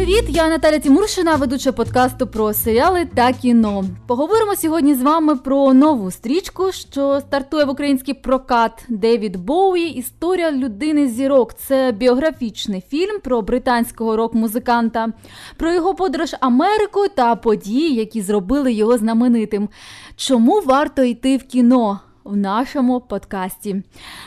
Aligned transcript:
Привіт, 0.00 0.24
я 0.28 0.48
Наталя 0.48 0.78
Тімуршина, 0.78 1.36
ведуча 1.36 1.72
подкасту 1.72 2.26
про 2.26 2.52
серіали 2.52 3.04
та 3.14 3.32
кіно. 3.32 3.84
Поговоримо 4.06 4.56
сьогодні 4.56 4.94
з 4.94 5.02
вами 5.02 5.36
про 5.36 5.74
нову 5.74 6.10
стрічку, 6.10 6.72
що 6.72 7.20
стартує 7.20 7.64
в 7.64 7.70
український 7.70 8.14
прокат 8.14 8.84
Девід 8.88 9.36
Боуї. 9.36 9.94
Історія 9.94 10.52
людини 10.52 11.08
зірок. 11.08 11.54
Це 11.54 11.92
біографічний 11.92 12.84
фільм 12.88 13.20
про 13.20 13.42
британського 13.42 14.16
рок-музиканта, 14.16 15.08
про 15.56 15.72
його 15.72 15.94
подорож 15.94 16.34
Америкою 16.40 17.08
та 17.08 17.34
події, 17.36 17.94
які 17.94 18.22
зробили 18.22 18.72
його 18.72 18.98
знаменитим. 18.98 19.68
Чому 20.16 20.60
варто 20.60 21.02
йти 21.02 21.36
в 21.36 21.42
кіно? 21.42 22.00
В 22.24 22.36
нашому 22.36 23.00
подкасті. 23.00 23.82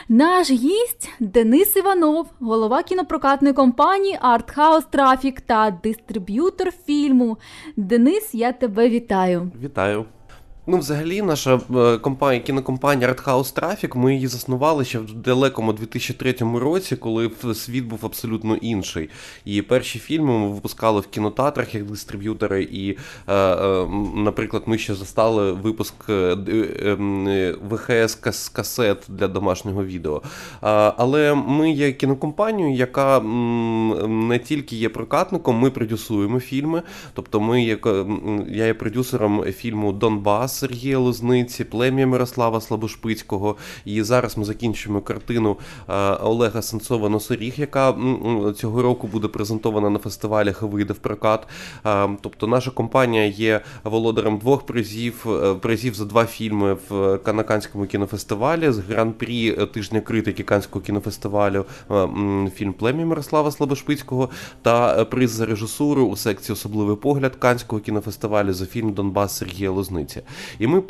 Наш 0.08 0.50
гість 0.50 1.10
Денис 1.20 1.76
Іванов, 1.76 2.26
голова 2.40 2.82
кінопрокатної 2.82 3.54
компанії 3.54 4.18
Артхаус 4.20 4.84
Трафік 4.84 5.40
та 5.40 5.78
дистриб'ютор 5.82 6.70
фільму. 6.86 7.38
Денис, 7.76 8.34
я 8.34 8.52
тебе 8.52 8.88
вітаю. 8.88 9.52
Вітаю. 9.62 10.04
Ну, 10.66 10.78
взагалі, 10.78 11.22
наша 11.22 11.60
е, 11.76 11.98
компанія, 11.98 12.42
кінокомпанія 12.42 13.12
Arthouse 13.12 13.60
Traffic, 13.60 13.96
ми 13.96 14.14
її 14.14 14.26
заснували 14.26 14.84
ще 14.84 14.98
в 14.98 15.12
далекому 15.12 15.72
2003 15.72 16.34
році, 16.40 16.96
коли 16.96 17.30
світ 17.54 17.84
був 17.84 17.98
абсолютно 18.02 18.56
інший. 18.56 19.10
І 19.44 19.62
перші 19.62 19.98
фільми 19.98 20.38
ми 20.38 20.48
випускали 20.48 21.00
в 21.00 21.06
кінотеатрах 21.06 21.74
як 21.74 21.84
дистриб'ютори. 21.84 22.62
І, 22.62 22.96
е, 23.26 23.34
е, 23.34 23.86
наприклад, 24.14 24.62
ми 24.66 24.78
ще 24.78 24.94
застали 24.94 25.52
випуск 25.52 25.94
ВХС 27.70 28.48
касет 28.48 28.98
для 29.08 29.28
домашнього 29.28 29.84
відео. 29.84 30.22
Але 30.96 31.34
ми 31.34 31.70
є 31.70 31.92
кінокомпанією, 31.92 32.76
яка 32.76 33.20
не 33.20 34.38
тільки 34.38 34.76
є 34.76 34.88
прокатником, 34.88 35.56
ми 35.56 35.70
продюсуємо 35.70 36.40
фільми. 36.40 36.82
Тобто, 37.14 37.40
ми 37.40 37.62
я 37.62 38.66
є 38.66 38.74
продюсером 38.74 39.44
фільму 39.44 39.92
Донбас. 39.92 40.53
Сергія 40.54 40.98
Лозниці, 40.98 41.64
плем'я 41.64 42.06
Мирослава 42.06 42.60
Слабошпицького. 42.60 43.56
І 43.84 44.02
зараз 44.02 44.38
ми 44.38 44.44
закінчуємо 44.44 45.00
картину 45.00 45.56
е, 45.88 45.94
Олега 46.10 46.62
Сенцова 46.62 47.08
Носоріг, 47.08 47.54
яка 47.56 47.94
цього 48.56 48.82
року 48.82 49.06
буде 49.06 49.28
презентована 49.28 49.90
на 49.90 49.98
фестивалях 49.98 50.60
і 50.62 50.64
вийде 50.64 50.92
в 50.92 50.98
прокат. 50.98 51.46
Е, 51.86 52.08
тобто 52.20 52.46
наша 52.46 52.70
компанія 52.70 53.24
є 53.24 53.60
володарем 53.84 54.38
двох 54.38 54.66
призів, 54.66 55.26
е, 55.26 55.54
призів 55.54 55.94
за 55.94 56.04
два 56.04 56.26
фільми 56.26 56.76
в 56.88 57.18
Канаканському 57.18 57.86
кінофестивалі 57.86 58.70
з 58.72 58.78
гран-прі 58.78 59.52
тижня 59.52 60.00
критики 60.00 60.42
Канського 60.42 60.84
кінофестивалю. 60.84 61.64
Фільм 62.54 62.72
Плем'я 62.72 63.06
Мирослава 63.06 63.50
Слабошпицького 63.50 64.28
та 64.62 65.04
приз 65.04 65.30
за 65.30 65.46
режисуру 65.46 66.04
у 66.06 66.16
секції 66.16 66.54
Особливий 66.54 66.96
погляд 66.96 67.36
Канського 67.36 67.82
кінофестивалю 67.82 68.52
за 68.52 68.66
фільм 68.66 68.92
Донбас 68.92 69.36
Сергія 69.36 69.70
Лозниці. 69.70 70.22
І 70.58 70.66
ми 70.66 70.82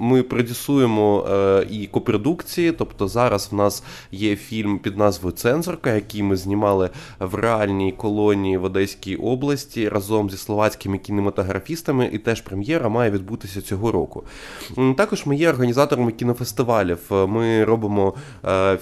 ми 0.00 0.22
продюсуємо 0.22 1.26
е, 1.30 1.66
і 1.70 1.86
копродукції. 1.86 2.72
Тобто 2.72 3.08
зараз 3.08 3.48
в 3.52 3.54
нас 3.54 3.82
є 4.12 4.36
фільм 4.36 4.78
під 4.78 4.98
назвою 4.98 5.34
Цензорка, 5.34 5.94
який 5.94 6.22
ми 6.22 6.36
знімали 6.36 6.90
в 7.20 7.34
реальній 7.34 7.92
колонії 7.92 8.56
в 8.56 8.64
Одеській 8.64 9.16
області 9.16 9.88
разом 9.88 10.30
зі 10.30 10.36
словацькими 10.36 10.98
кінематографістами, 10.98 12.10
і 12.12 12.18
теж 12.18 12.40
прем'єра 12.40 12.88
має 12.88 13.10
відбутися 13.10 13.62
цього 13.62 13.92
року. 13.92 14.24
Також 14.96 15.26
ми 15.26 15.36
є 15.36 15.48
організаторами 15.50 16.12
кінофестивалів. 16.12 16.98
Ми 17.10 17.64
робимо 17.64 18.14
е, 18.44 18.78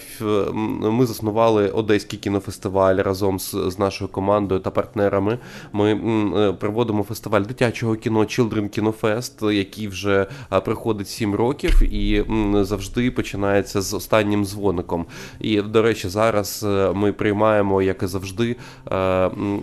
ми 0.81 1.07
заснували 1.07 1.69
Одеський 1.69 2.19
кінофестиваль 2.19 2.97
разом 2.97 3.39
з, 3.39 3.57
з 3.67 3.79
нашою 3.79 4.11
командою 4.11 4.61
та 4.61 4.71
партнерами. 4.71 5.39
Ми 5.73 5.93
е, 5.93 6.53
проводимо 6.53 7.03
фестиваль 7.03 7.43
дитячого 7.43 7.97
кіно 7.97 8.21
Children 8.21 8.69
Кінофест, 8.69 9.43
який 9.43 9.89
вже 9.89 10.14
вже 10.15 10.61
проходить 10.61 11.09
7 11.09 11.35
років 11.35 11.83
і 11.83 12.25
завжди 12.65 13.11
починається 13.11 13.81
з 13.81 13.95
останнім 13.95 14.45
дзвоником. 14.45 15.07
І, 15.41 15.63
до 15.63 15.83
речі, 15.83 16.09
зараз 16.09 16.65
е, 16.69 16.93
ми 16.95 17.13
приймаємо, 17.13 17.83
як 17.83 18.03
і 18.03 18.07
завжди, 18.07 18.51
е, 18.51 18.57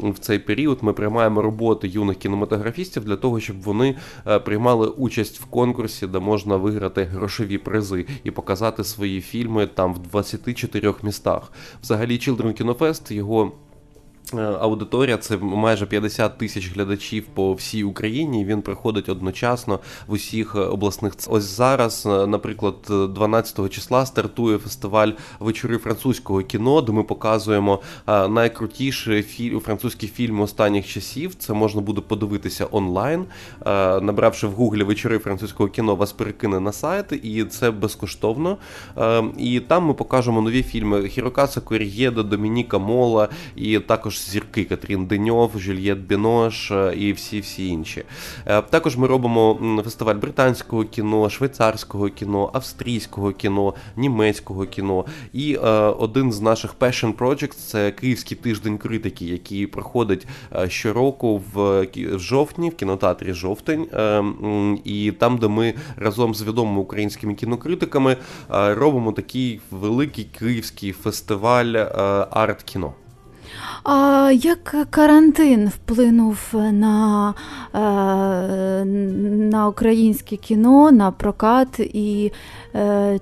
в 0.04 0.20
цей 0.20 0.40
період 0.40 0.78
ми 0.82 0.94
приймаємо 0.94 1.42
роботи 1.42 1.88
юних 1.88 2.18
кінематографістів 2.18 3.06
для 3.06 3.16
того, 3.16 3.40
щоб 3.40 3.62
вони 3.62 3.96
е, 4.28 4.40
приймали 4.40 4.88
участь 4.88 5.42
в 5.42 5.46
конкурсі, 5.46 6.08
де 6.08 6.20
можна 6.20 6.56
виграти 6.56 7.04
грошові 7.04 7.58
призи 7.58 8.06
і 8.24 8.32
показати 8.32 8.84
свої 8.84 9.22
фільми 9.22 9.68
там 9.68 9.94
в 9.94 10.00
24 10.00 10.94
містах. 11.04 11.52
Взагалі, 11.82 12.14
Children 12.14 12.64
Kino 12.64 12.78
Fest, 12.78 13.14
його. 13.14 13.52
Е, 14.34 14.42
аудиторія 14.42 15.18
це 15.18 15.38
майже 15.38 15.86
50 15.86 16.38
тисяч 16.38 16.74
глядачів 16.74 17.26
по 17.34 17.54
всій 17.54 17.84
Україні. 17.84 18.46
Він 18.46 18.62
проходить 18.62 19.10
одночасно 19.10 19.80
в 20.08 20.14
усіх 20.14 20.56
е, 20.56 20.60
обласних 20.60 21.14
Ось 21.28 21.44
зараз, 21.44 22.06
е, 22.06 22.28
наприклад, 22.28 22.76
12 22.90 23.70
числа 23.70 24.06
стартує 24.06 24.58
фестиваль 24.58 25.12
вечори 25.40 25.78
французького 25.78 26.42
кіно, 26.42 26.82
де 26.82 26.92
ми 26.92 27.04
показуємо 27.04 27.80
найкрутіші 28.08 29.22
фі... 29.22 29.60
французькі 29.60 30.08
фільми 30.08 30.44
останніх 30.44 30.88
часів. 30.88 31.36
Це 31.36 31.54
можна 31.54 31.82
буде 31.82 32.02
подивитися 32.02 32.68
онлайн, 32.72 33.26
набравши 34.02 34.48
в 34.48 34.52
гуглі 34.52 34.84
вечори 34.84 35.20
французького 35.20 35.70
кіно, 35.70 35.96
вас 35.96 36.12
перекине 36.12 36.60
на 36.60 36.72
сайт, 36.72 37.06
і 37.24 37.44
це 37.44 37.72
безкоштовно. 37.72 38.58
І 39.38 39.60
там 39.60 39.86
ми 39.86 39.94
покажемо 39.94 40.42
нові 40.42 40.64
фільми 40.64 41.08
Хірокаса 41.08 41.62
Корієда, 41.62 42.24
Домініка 42.24 42.78
Мола 42.78 43.30
і 43.56 43.80
також 43.80 44.21
зірки 44.30 44.64
Катрін 44.64 45.06
Деньов, 45.06 45.52
Жюльєт 45.56 45.98
Бінош 45.98 46.72
е, 46.72 46.94
і 46.98 47.14
всі 47.14 47.40
всі 47.40 47.68
інші. 47.68 48.04
Е, 48.46 48.62
також 48.62 48.98
ми 48.98 49.08
робимо 49.08 49.82
фестиваль 49.84 50.16
британського 50.16 50.84
кіно, 50.84 51.30
швейцарського 51.30 52.10
кіно, 52.10 52.50
австрійського 52.54 53.32
кіно, 53.32 53.74
німецького 53.96 54.66
кіно. 54.66 55.06
І 55.34 55.54
е, 55.54 55.60
один 55.78 56.32
з 56.32 56.42
наших 56.42 56.76
passion 56.80 57.14
projects– 57.14 57.54
це 57.68 57.92
Київський 57.92 58.38
тиждень 58.38 58.78
критики, 58.78 59.26
який 59.26 59.68
проходить 59.68 60.28
щороку 60.68 61.42
в 61.54 61.88
жовтні, 62.20 62.70
в 62.70 62.76
кінотеатрі 62.76 63.34
Жовтень. 63.34 63.88
І 64.84 65.12
там, 65.12 65.38
де 65.38 65.48
ми 65.48 65.74
разом 65.98 66.36
з 66.36 66.44
відомими 66.44 66.80
українськими 66.80 67.34
кінокритиками 67.34 68.18
робимо 68.50 69.12
такий 69.12 69.62
великий 69.72 70.24
київський 70.24 70.92
фестиваль 70.92 71.74
арт-кіно. 72.32 72.94
А 73.84 74.32
як 74.34 74.76
карантин 74.90 75.68
вплинув 75.68 76.40
на 76.54 77.34
е, 77.76 77.80
на 79.52 79.68
українське 79.68 80.36
кіно, 80.36 80.92
на 80.92 81.12
прокат, 81.12 81.80
і 81.80 82.32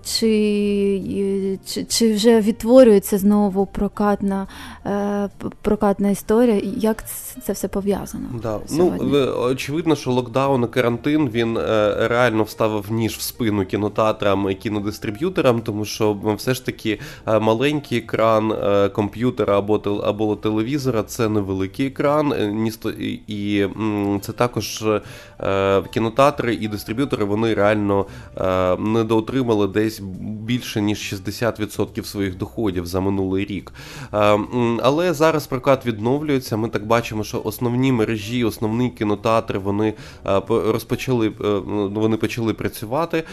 чи 0.03 1.59
чи, 1.65 1.83
чи 1.83 2.13
вже 2.13 2.41
відтворюється 2.41 3.17
знову 3.17 3.65
прокатна 3.65 4.47
е, 4.85 5.29
прокатна 5.61 6.09
історія? 6.09 6.61
Як 6.77 7.03
це 7.43 7.53
все 7.53 7.67
пов'язано? 7.67 8.29
Да. 8.41 8.59
Ну, 8.71 8.93
Очевидно, 9.39 9.95
що 9.95 10.11
локдаун 10.11 10.63
і 10.63 10.67
карантин 10.67 11.29
він 11.29 11.57
реально 11.97 12.43
вставив 12.43 12.91
ніж 12.91 13.17
в 13.17 13.21
спину 13.21 13.65
кінотеатрам 13.65 14.49
і 14.49 14.55
кінодистриб'юторам, 14.55 15.61
тому 15.61 15.85
що 15.85 16.17
все 16.37 16.53
ж 16.53 16.65
таки 16.65 16.99
маленький 17.41 17.97
екран 17.97 18.53
комп'ютера 18.93 19.57
або 19.57 19.75
або 20.03 20.35
телевізора 20.35 21.03
це 21.03 21.29
невеликий 21.29 21.87
екран, 21.87 22.33
е, 22.33 22.69
і 23.27 23.67
це 24.21 24.31
також 24.31 24.83
е, 25.39 25.81
кінотеатри 25.93 26.53
і 26.53 26.67
дистриб'ютори 26.67 27.25
вони 27.25 27.53
реально 27.53 28.05
е, 28.37 28.75
недоотримали 29.39 29.67
десь 29.67 29.99
більше 30.45 30.81
ніж 30.81 31.13
60% 31.13 32.03
своїх 32.03 32.37
доходів 32.37 32.85
за 32.85 32.99
минулий 32.99 33.45
рік. 33.45 33.73
Але 34.81 35.13
зараз 35.13 35.47
прокат 35.47 35.85
відновлюється. 35.85 36.57
Ми 36.57 36.69
так 36.69 36.85
бачимо, 36.85 37.23
що 37.23 37.41
основні 37.43 37.91
мережі, 37.91 38.43
основні 38.43 38.89
кінотеатри 38.89 39.59
вони 39.59 39.93
розпочали 40.47 41.29
вони 41.93 42.17
почали 42.17 42.53
працювати. 42.53 43.23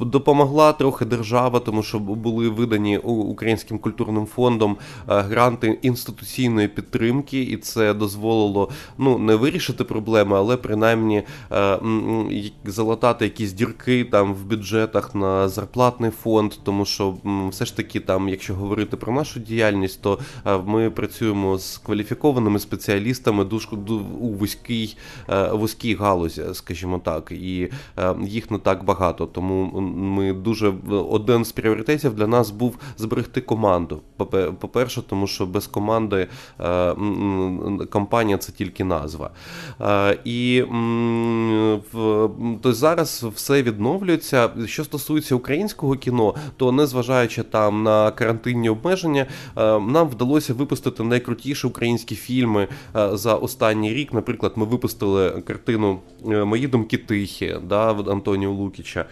Допомогла 0.00 0.72
трохи 0.72 1.04
держава, 1.04 1.60
тому 1.60 1.82
що 1.82 1.98
були 1.98 2.48
видані 2.48 2.98
українським 2.98 3.78
культурним 3.78 4.26
фондом 4.26 4.76
гранти 5.06 5.78
інституційної 5.82 6.68
підтримки, 6.68 7.42
і 7.42 7.56
це 7.56 7.94
дозволило 7.94 8.68
ну 8.98 9.18
не 9.18 9.34
вирішити 9.34 9.84
проблеми, 9.84 10.36
але 10.36 10.56
принаймні 10.56 11.22
е, 11.52 11.78
залатати 12.64 13.24
якісь 13.24 13.52
дірки 13.52 14.04
там 14.04 14.34
в 14.34 14.44
бюджетах 14.44 15.14
на 15.14 15.39
зарплатний 15.48 16.10
фонд, 16.10 16.52
тому 16.62 16.84
що 16.84 17.14
все 17.50 17.64
ж 17.64 17.76
таки, 17.76 18.00
там, 18.00 18.28
якщо 18.28 18.54
говорити 18.54 18.96
про 18.96 19.12
нашу 19.12 19.40
діяльність, 19.40 20.02
то 20.02 20.18
ми 20.64 20.90
працюємо 20.90 21.58
з 21.58 21.78
кваліфікованими 21.78 22.58
спеціалістами 22.58 23.44
дуже 23.44 23.68
у 24.20 24.28
вузькій 24.28 24.96
вузькій 25.52 25.94
галузі, 25.94 26.42
скажімо 26.52 27.00
так, 27.04 27.32
і 27.32 27.70
їх 28.22 28.50
не 28.50 28.58
так 28.58 28.84
багато. 28.84 29.26
Тому 29.26 29.80
ми 29.96 30.32
дуже 30.32 30.72
один 31.10 31.44
з 31.44 31.52
пріоритетів 31.52 32.14
для 32.14 32.26
нас 32.26 32.50
був 32.50 32.78
зберегти 32.96 33.40
команду. 33.40 34.00
По-перше, 34.60 35.02
тому 35.02 35.26
що 35.26 35.46
без 35.46 35.66
команди 35.66 36.28
компанія 37.90 38.38
це 38.38 38.52
тільки 38.52 38.84
назва. 38.84 39.30
І 40.24 40.64
то 42.62 42.72
зараз 42.72 43.26
все 43.34 43.62
відновлюється. 43.62 44.50
Що 44.66 44.84
стосується 44.84 45.29
українського 45.34 45.96
кіно, 45.96 46.34
то 46.56 46.72
незважаючи 46.72 47.42
там 47.42 47.82
на 47.82 48.10
карантинні 48.10 48.70
обмеження, 48.70 49.26
нам 49.80 50.08
вдалося 50.08 50.54
випустити 50.54 51.02
найкрутіші 51.02 51.66
українські 51.66 52.14
фільми 52.14 52.68
за 53.12 53.34
останній 53.34 53.94
рік. 53.94 54.12
Наприклад, 54.12 54.52
ми 54.56 54.64
випустили 54.64 55.30
картину 55.30 56.00
Мої 56.24 56.66
думки 56.68 56.98
тихі 56.98 57.56
да, 57.68 57.92
Антоніо 57.92 58.50
Лукіча. 58.50 59.06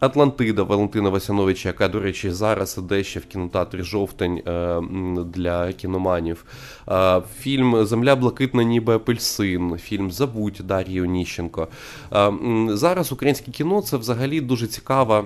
Атлантида 0.00 0.62
Валентина 0.62 1.08
Васяновича, 1.10 1.68
яка, 1.68 1.88
до 1.88 2.00
речі, 2.00 2.30
зараз 2.30 2.78
іде 2.78 3.04
ще 3.04 3.20
в 3.20 3.26
кінотеатрі 3.26 3.82
жовтень 3.82 4.42
е, 4.46 4.80
для 5.24 5.72
кіноманів. 5.72 6.44
Е, 6.88 7.22
фільм 7.40 7.86
Земля 7.86 8.16
блакитна, 8.16 8.62
ніби 8.64 8.94
апельсин, 8.94 9.78
фільм 9.78 10.10
Забудь 10.10 10.60
Дар'ї 10.64 11.02
Оніщенко. 11.02 11.68
Е, 12.12 12.32
зараз 12.68 13.12
українське 13.12 13.50
кіно 13.50 13.82
це 13.82 13.96
взагалі 13.96 14.40
дуже 14.40 14.66
цікава. 14.66 15.24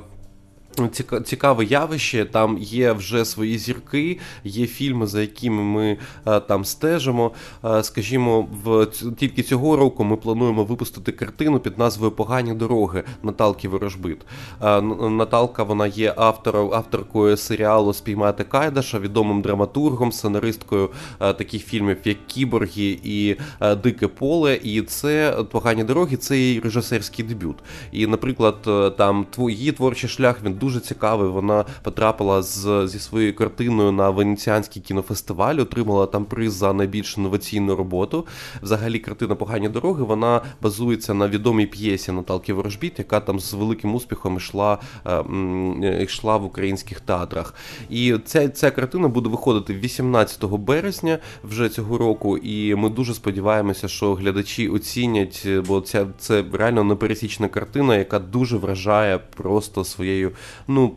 Цікаве 1.24 1.64
явище, 1.64 2.24
там 2.24 2.58
є 2.58 2.92
вже 2.92 3.24
свої 3.24 3.58
зірки, 3.58 4.18
є 4.44 4.66
фільми, 4.66 5.06
за 5.06 5.20
якими 5.20 5.62
ми 5.62 5.98
е, 6.26 6.40
там 6.40 6.64
стежимо. 6.64 7.30
Е, 7.64 7.82
скажімо, 7.82 8.48
в 8.64 8.86
тільки 9.16 9.42
цього 9.42 9.76
року 9.76 10.04
ми 10.04 10.16
плануємо 10.16 10.64
випустити 10.64 11.12
картину 11.12 11.58
під 11.58 11.78
назвою 11.78 12.12
Погані 12.12 12.54
дороги 12.54 13.04
Наталки 13.22 13.68
Ворожбит. 13.68 14.18
Е, 14.62 14.80
Наталка 15.10 15.62
вона 15.62 15.86
є 15.86 16.14
автором, 16.16 16.74
авторкою 16.74 17.36
серіалу 17.36 17.92
Спіймати 17.92 18.44
Кайдаша, 18.44 18.98
відомим 18.98 19.42
драматургом, 19.42 20.12
сценаристкою 20.12 20.90
таких 21.18 21.64
фільмів, 21.64 21.96
як 22.04 22.26
Кіборги 22.26 22.98
і 23.04 23.36
Дике 23.82 24.08
Поле. 24.08 24.60
І 24.62 24.82
це 24.82 25.44
погані 25.50 25.84
дороги, 25.84 26.16
це 26.16 26.38
її 26.38 26.60
режисерський 26.60 27.24
дебют. 27.24 27.56
І, 27.92 28.06
наприклад, 28.06 28.56
там 28.96 29.26
її 29.38 29.72
творчий 29.72 30.10
шлях 30.10 30.36
він 30.44 30.52
дуже 30.62 30.80
цікавий. 30.80 31.28
Вона 31.28 31.64
потрапила 31.82 32.42
з, 32.42 32.86
зі 32.86 32.98
своєю 32.98 33.36
картиною 33.36 33.92
на 33.92 34.10
Венеціанський 34.10 34.82
кінофестиваль, 34.82 35.56
отримала 35.56 36.06
там 36.06 36.24
приз 36.24 36.52
за 36.52 36.72
найбільш 36.72 37.18
інноваційну 37.18 37.76
роботу. 37.76 38.26
Взагалі, 38.62 38.98
картина 38.98 39.34
Погані 39.34 39.68
дороги 39.68 40.04
вона 40.04 40.40
базується 40.60 41.14
на 41.14 41.28
відомій 41.28 41.66
п'єсі 41.66 42.12
Наталки 42.12 42.52
Ворожбіт, 42.52 42.98
яка 42.98 43.20
там 43.20 43.40
з 43.40 43.52
великим 43.52 43.94
успіхом 43.94 44.36
йшла 44.36 44.78
е, 45.06 46.02
йшла 46.02 46.36
в 46.36 46.44
українських 46.44 47.00
театрах. 47.00 47.54
І 47.90 48.18
ця 48.24 48.48
ця 48.48 48.70
картина 48.70 49.08
буде 49.08 49.28
виходити 49.28 49.74
18 49.74 50.44
березня 50.44 51.18
вже 51.44 51.68
цього 51.68 51.98
року. 51.98 52.38
І 52.38 52.74
ми 52.74 52.88
дуже 52.88 53.14
сподіваємося, 53.14 53.88
що 53.88 54.14
глядачі 54.14 54.68
оцінять, 54.68 55.48
бо 55.66 55.80
ця 55.80 56.06
це 56.18 56.44
реально 56.52 56.84
непересічна 56.84 57.48
картина, 57.48 57.96
яка 57.96 58.18
дуже 58.18 58.56
вражає 58.56 59.18
просто 59.18 59.84
своєю 59.84 60.32
ну, 60.68 60.92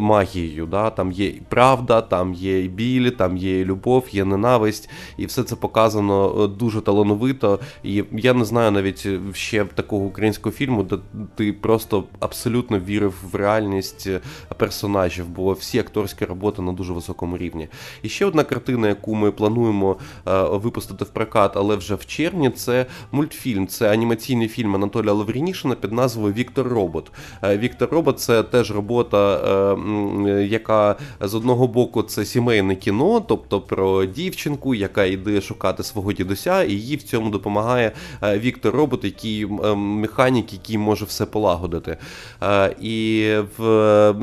магією. 0.00 0.66
Да? 0.66 0.90
Там 0.90 1.12
є 1.12 1.26
і 1.26 1.42
правда, 1.48 2.00
там 2.00 2.34
є 2.34 2.64
і 2.64 2.68
біль, 2.68 3.10
там 3.10 3.36
є 3.36 3.60
і 3.60 3.64
любов, 3.64 4.08
є 4.10 4.24
ненависть, 4.24 4.90
і 5.16 5.26
все 5.26 5.42
це 5.42 5.56
показано 5.56 6.44
е, 6.44 6.48
дуже 6.48 6.80
талановито. 6.80 7.60
І 7.82 8.04
я 8.12 8.34
не 8.34 8.44
знаю 8.44 8.70
навіть 8.70 9.08
ще 9.32 9.64
такого 9.64 10.04
українського 10.04 10.52
фільму, 10.52 10.82
де 10.82 10.98
ти 11.34 11.52
просто 11.52 12.04
абсолютно 12.20 12.78
вірив 12.78 13.14
в 13.32 13.34
реальність 13.34 14.06
е, 14.06 14.20
персонажів, 14.56 15.28
бо 15.28 15.52
всі 15.52 15.78
акторські 15.78 16.24
роботи 16.24 16.62
на 16.62 16.72
дуже 16.72 16.92
високому 16.92 17.38
рівні. 17.38 17.68
І 18.02 18.08
ще 18.08 18.26
одна 18.26 18.44
картина, 18.44 18.88
яку 18.88 19.14
ми 19.14 19.30
плануємо 19.30 19.96
е, 20.28 20.42
випустити 20.42 21.04
в 21.04 21.08
прокат, 21.08 21.56
але 21.56 21.76
вже 21.76 21.94
в 21.94 22.06
червні, 22.06 22.50
це 22.50 22.86
мультфільм, 23.12 23.66
це 23.66 23.92
анімаційний 23.92 24.48
фільм 24.48 24.74
Анатолія 24.74 25.12
Лаврінішина 25.12 25.74
під 25.74 25.92
назвою 25.92 26.34
Віктор 26.34 26.68
Робот. 26.68 27.12
Віктор 27.42 27.88
Робот 27.92 28.20
це 28.20 28.42
теж 28.42 28.69
робота, 28.70 29.34
е, 30.26 30.46
яка 30.46 30.96
з 31.20 31.34
одного 31.34 31.66
боку 31.66 32.02
це 32.02 32.24
сімейне 32.24 32.76
кіно, 32.76 33.20
тобто 33.20 33.60
про 33.60 34.04
дівчинку, 34.04 34.74
яка 34.74 35.04
йде 35.04 35.40
шукати 35.40 35.82
свого 35.82 36.12
дідуся, 36.12 36.62
і 36.62 36.72
їй 36.72 36.96
в 36.96 37.02
цьому 37.02 37.30
допомагає 37.30 37.92
е, 38.22 38.38
Віктор 38.38 38.74
Робот, 38.74 39.04
який 39.04 39.46
механік, 39.76 40.52
який 40.52 40.78
може 40.78 41.04
все 41.04 41.26
полагодити. 41.26 41.96
Е, 42.42 42.76
і 42.80 43.34
в 43.58 44.14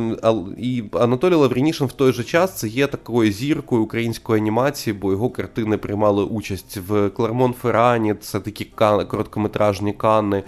і 0.58 0.84
Анатолій 0.92 1.36
Лавренішин 1.36 1.88
в 1.88 1.92
той 1.92 2.14
же 2.14 2.24
час 2.24 2.58
це 2.58 2.68
є 2.68 2.88
такою 2.88 3.32
зіркою 3.32 3.82
української 3.82 4.42
анімації, 4.42 4.94
бо 4.94 5.12
його 5.12 5.30
картини 5.30 5.78
приймали 5.78 6.24
участь 6.24 6.78
в 6.88 7.10
Клермон-Феррані, 7.10 8.16
це 8.22 8.40
такі 8.40 8.66
короткометражні 9.08 9.94
Канни. 9.94 10.44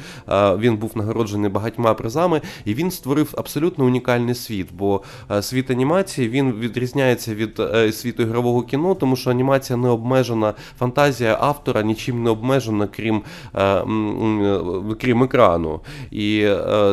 Він 0.57 0.77
був 0.77 0.91
нагороджений 0.95 1.49
багатьма 1.49 1.93
призами, 1.93 2.41
і 2.65 2.73
він 2.73 2.91
створив 2.91 3.33
абсолютно 3.37 3.85
унікальний 3.89 4.35
світ, 4.35 4.67
бо 4.73 5.01
е, 5.31 5.41
світ 5.41 5.71
анімації 5.71 6.29
він 6.29 6.51
відрізняється 6.51 7.35
від 7.35 7.59
е, 7.59 7.91
світу 7.91 8.23
ігрового 8.23 8.63
кіно, 8.63 8.95
тому 8.95 9.15
що 9.15 9.29
анімація 9.29 9.77
не 9.77 9.89
обмежена, 9.89 10.53
фантазія 10.79 11.37
автора 11.41 11.81
нічим 11.83 12.23
не 12.23 12.29
обмежена, 12.29 12.87
крім 12.87 13.21
е, 13.55 13.83
крім 15.01 15.23
екрану. 15.23 15.81
І 16.11 16.49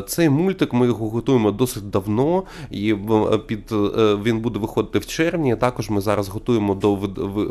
цей 0.06 0.28
мультик 0.28 0.72
ми 0.72 0.86
його 0.86 1.08
готуємо 1.08 1.50
досить 1.50 1.90
давно, 1.90 2.42
і 2.70 2.94
під 3.46 3.72
він 4.22 4.38
буде 4.38 4.58
виходити 4.58 4.98
в 4.98 5.06
червні. 5.06 5.56
Також 5.56 5.90
ми 5.90 6.00
зараз 6.00 6.28
готуємо 6.28 6.74
до 6.74 6.96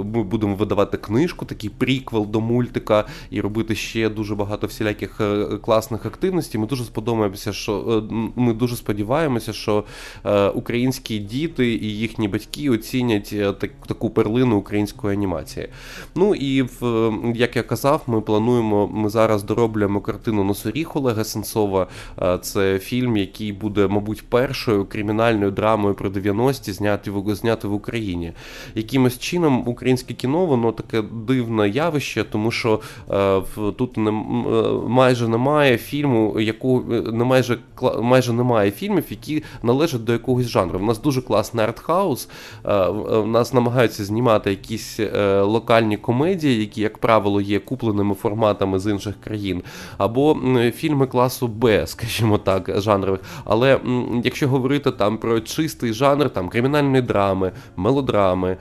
ми 0.04 0.24
будемо 0.24 0.56
видавати 0.56 0.98
книжку, 0.98 1.46
такий 1.46 1.70
приквел 1.70 2.26
до 2.26 2.42
мультика, 2.42 3.06
і 3.30 3.42
робити 3.42 3.76
ще 3.76 4.10
дуже 4.10 4.36
багато 4.36 4.68
всіляких 4.68 5.22
класних 5.62 6.06
активностей. 6.06 6.62
Ми 6.62 6.68
дуже 6.68 6.84
сподобаємося, 6.84 7.54
що 7.54 8.04
ми 8.36 8.54
дуже 8.54 8.76
сподіваємося 8.76 9.35
сподіваємося, 9.40 9.54
що 9.54 9.84
е, 10.26 10.50
українські 10.50 11.20
діти 11.20 11.74
і 11.74 11.98
їхні 11.98 12.28
батьки 12.28 12.70
оцінять 12.70 13.30
е, 13.34 13.54
так, 13.54 13.72
таку 13.88 14.10
перлину 14.10 14.58
української 14.58 15.14
анімації. 15.14 15.68
Ну 16.16 16.36
і 16.36 16.62
в 16.62 17.12
як 17.36 17.56
я 17.56 17.64
казав, 17.64 18.04
ми 18.08 18.22
плануємо. 18.22 18.88
Ми 18.88 19.10
зараз 19.10 19.44
дороблюємо 19.44 20.02
картину 20.02 20.44
Носоріг 20.44 20.92
Олега 20.94 21.24
Сенцова. 21.24 21.88
Е, 22.22 22.38
це 22.42 22.80
фільм, 22.80 23.18
який 23.18 23.52
буде, 23.52 23.88
мабуть, 23.88 24.24
першою 24.30 24.86
кримінальною 24.86 25.52
драмою 25.52 25.96
про 25.96 26.10
90-ті 26.10 26.74
зняти 26.74 27.12
в 27.12 27.36
зняти 27.36 27.68
в 27.68 27.74
Україні. 27.74 28.34
Якимось 28.76 29.20
чином 29.20 29.64
українське 29.68 30.14
кіно, 30.14 30.46
воно 30.46 30.72
таке 30.72 31.02
дивне 31.28 31.70
явище, 31.70 32.24
тому 32.24 32.52
що 32.52 32.80
тут 33.78 33.98
не 33.98 34.12
майже 34.88 35.28
немає 35.28 35.78
фільму, 35.78 36.40
яку 36.40 36.84
не 37.14 37.24
майже 37.24 37.58
майже 38.02 38.34
немає 38.34 38.72
фільмів, 38.72 39.04
які 39.16 39.44
належать 39.64 40.04
до 40.04 40.14
якогось 40.14 40.48
жанру. 40.48 40.80
У 40.80 40.86
нас 40.86 41.02
дуже 41.02 41.22
класний 41.22 41.66
артхаус. 41.66 42.30
Е, 42.66 42.90
в 42.90 43.28
нас 43.28 43.54
намагаються 43.54 44.06
знімати 44.06 44.50
якісь 44.50 45.00
е, 45.00 45.42
локальні 45.42 45.98
комедії, 45.98 46.60
які, 46.60 46.82
як 46.82 46.98
правило, 46.98 47.42
є 47.42 47.60
купленими 47.60 48.16
форматами 48.16 48.80
з 48.80 48.92
інших 48.92 49.16
країн, 49.24 49.64
або 49.98 50.38
фільми 50.76 51.08
класу 51.08 51.48
Б, 51.48 51.88
скажімо 51.88 52.38
так, 52.38 52.72
жанрових. 52.82 53.20
Але 53.46 53.80
якщо 54.24 54.48
говорити 54.48 54.92
там 54.92 55.18
про 55.18 55.40
чистий 55.40 55.94
жанр, 55.94 56.30
там 56.30 56.50
кримінальної 56.50 57.02
драми, 57.02 57.52
мелодрами. 57.76 58.58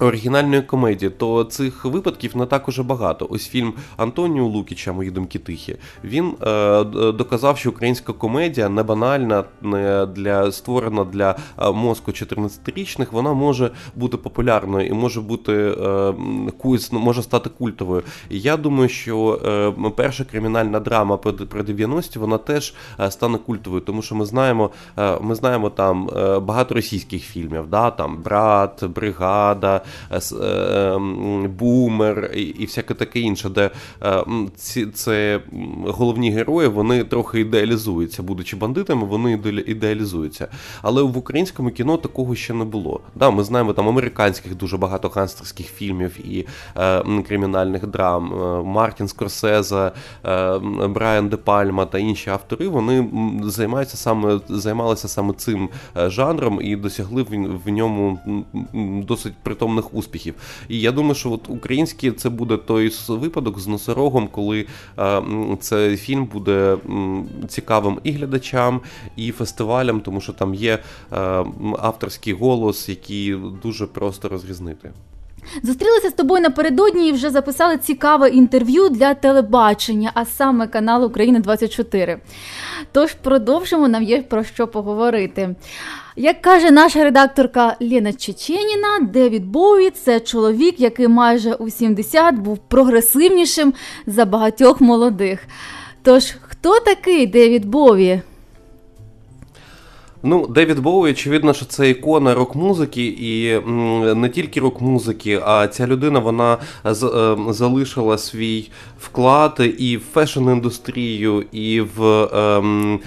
Оригінальної 0.00 0.62
комедії, 0.62 1.10
то 1.10 1.44
цих 1.44 1.84
випадків 1.84 2.36
не 2.36 2.46
так 2.46 2.68
уже 2.68 2.82
багато. 2.82 3.26
Ось 3.30 3.48
фільм 3.48 3.72
Антоніо 3.96 4.44
Лукіча, 4.44 4.92
мої 4.92 5.10
думки 5.10 5.38
тихі. 5.38 5.76
Він 6.04 6.34
е, 6.42 6.84
доказав, 7.12 7.58
що 7.58 7.70
українська 7.70 8.12
комедія 8.12 8.68
не 8.68 8.82
банальна, 8.82 9.44
не 9.62 10.06
для 10.06 10.52
створена 10.52 11.04
для 11.04 11.36
е, 11.58 11.72
мозку 11.72 12.10
14-річних. 12.10 13.06
Вона 13.10 13.32
може 13.32 13.70
бути 13.96 14.16
популярною 14.16 14.86
і 14.86 14.92
може 14.92 15.20
бути 15.20 15.52
е, 15.52 16.14
може 16.90 17.22
стати 17.22 17.50
культовою. 17.58 18.02
Я 18.30 18.56
думаю, 18.56 18.88
що 18.88 19.40
е, 19.86 19.90
перша 19.90 20.24
кримінальна 20.24 20.80
драма 20.80 21.16
про, 21.16 21.32
про 21.32 21.62
90-ті 21.62 22.18
вона 22.18 22.38
теж 22.38 22.74
е, 23.00 23.10
стане 23.10 23.38
культовою, 23.38 23.82
тому 23.82 24.02
що 24.02 24.14
ми 24.14 24.24
знаємо, 24.24 24.70
е, 24.98 25.18
ми 25.20 25.34
знаємо 25.34 25.70
там 25.70 26.10
багато 26.42 26.74
російських 26.74 27.22
фільмів, 27.22 27.66
да, 27.66 27.90
там 27.90 28.22
брат, 28.22 28.84
бригада. 28.84 29.80
Бумер 31.58 32.30
і 32.34 32.64
всяке 32.64 32.94
таке 32.94 33.20
інше, 33.20 33.48
де 33.48 33.70
ці 34.56 34.86
це 34.86 35.40
головні 35.86 36.30
герої 36.30 36.68
вони 36.68 37.04
трохи 37.04 37.40
ідеалізуються. 37.40 38.22
Будучи 38.22 38.56
бандитами, 38.56 39.06
вони 39.06 39.32
ідеалізуються. 39.66 40.48
Але 40.82 41.02
в 41.02 41.18
українському 41.18 41.70
кіно 41.70 41.96
такого 41.96 42.34
ще 42.34 42.54
не 42.54 42.64
було. 42.64 43.00
Да, 43.14 43.30
Ми 43.30 43.44
знаємо 43.44 43.72
там 43.72 43.88
американських 43.88 44.56
дуже 44.56 44.76
багато 44.76 45.08
гангстерських 45.08 45.66
фільмів 45.66 46.26
і 46.26 46.46
е, 46.76 47.22
кримінальних 47.22 47.86
драм. 47.86 48.32
Мартін 48.66 49.08
Скорсеза, 49.08 49.92
е, 50.24 50.58
Брайан 50.88 51.28
Де 51.28 51.36
Пальма 51.36 51.86
та 51.86 51.98
інші 51.98 52.30
автори 52.30 52.68
вони 52.68 53.08
займаються 53.44 53.96
саме 53.96 54.40
займалися 54.48 55.08
саме 55.08 55.32
цим 55.32 55.68
е, 55.96 56.10
жанром 56.10 56.60
і 56.62 56.76
досягли 56.76 57.22
в 57.64 57.70
ньому 57.70 58.18
досить 59.06 59.34
притомних 59.42 59.73
успіхів. 59.94 60.34
І 60.68 60.80
я 60.80 60.92
думаю, 60.92 61.14
що 61.14 61.32
от 61.32 61.48
український 61.48 62.12
це 62.12 62.28
буде 62.28 62.56
той 62.56 62.92
випадок 63.08 63.60
з 63.60 63.66
носорогом, 63.66 64.28
коли 64.28 64.66
е, 64.98 65.22
цей 65.60 65.96
фільм 65.96 66.24
буде 66.24 66.76
цікавим 67.48 68.00
і 68.04 68.12
глядачам, 68.12 68.80
і 69.16 69.32
фестивалям, 69.32 70.00
тому 70.00 70.20
що 70.20 70.32
там 70.32 70.54
є 70.54 70.78
авторський 71.78 72.32
голос, 72.32 72.88
який 72.88 73.34
дуже 73.62 73.86
просто 73.86 74.28
розрізнити. 74.28 74.92
Зустрілися 75.62 76.10
з 76.10 76.12
тобою 76.12 76.42
напередодні 76.42 77.08
і 77.08 77.12
вже 77.12 77.30
записали 77.30 77.78
цікаве 77.78 78.28
інтерв'ю 78.28 78.88
для 78.88 79.14
телебачення, 79.14 80.10
а 80.14 80.24
саме 80.24 80.66
каналу 80.66 81.06
Україна 81.06 81.40
24 81.40 82.20
Тож 82.92 83.14
продовжимо 83.14 83.88
нам 83.88 84.02
є 84.02 84.22
про 84.22 84.44
що 84.44 84.68
поговорити. 84.68 85.54
Як 86.16 86.42
каже 86.42 86.70
наша 86.70 87.04
редакторка 87.04 87.76
Лена 87.80 88.12
Чеченіна, 88.12 88.98
Девід 89.00 89.46
Боуі 89.46 89.90
це 89.90 90.20
чоловік, 90.20 90.80
який 90.80 91.08
майже 91.08 91.54
у 91.54 91.70
70 91.70 92.34
був 92.34 92.58
прогресивнішим 92.58 93.74
за 94.06 94.24
багатьох 94.24 94.80
молодих. 94.80 95.46
Тож, 96.02 96.34
хто 96.42 96.80
такий 96.80 97.26
Девід 97.26 97.64
Боуі? 97.64 98.20
Ну, 100.26 100.46
Девід 100.46 100.78
Боуі, 100.78 101.10
очевидно, 101.10 101.54
що 101.54 101.66
це 101.66 101.90
ікона 101.90 102.34
рок-музики, 102.34 103.06
і 103.06 103.60
не 104.14 104.28
тільки 104.28 104.60
рок-музики, 104.60 105.40
а 105.44 105.68
ця 105.68 105.86
людина 105.86 106.18
вона 106.18 106.58
е, 106.86 106.94
залишила 107.48 108.18
свій 108.18 108.70
вклад 109.00 109.62
і 109.78 109.96
в 109.96 110.02
фешн-індустрію, 110.14 111.44
і 111.52 111.80
в 111.80 112.28
ем, 112.34 113.00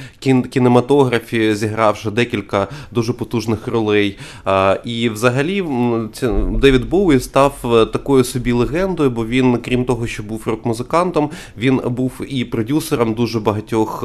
кінематографі, 0.50 1.56
зігравши 1.56 2.12
декілька 2.12 2.68
дуже 2.92 3.14
потужних 3.14 3.68
ролей. 3.68 4.18
І 4.86 5.10
взагалі 5.10 5.64
Девід 6.62 6.90
Боуі 6.90 7.20
став 7.20 7.54
е, 7.66 7.86
такою 7.86 8.24
собі 8.24 8.52
легендою, 8.52 9.10
бо 9.10 9.26
він, 9.26 9.58
крім 9.58 9.86
того, 9.86 10.08
що 10.08 10.24
був 10.24 10.44
рок-музикантом, 10.46 11.30
він 11.58 11.82
був 11.86 12.22
і 12.28 12.46
продюсером 12.46 13.14
дуже 13.14 13.40
багатьох 13.40 14.04